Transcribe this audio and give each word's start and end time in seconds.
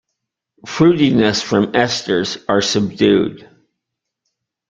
Fruitiness 0.65 1.43
from 1.43 1.73
esters 1.73 2.43
are 2.49 2.63
subdued. 2.63 3.47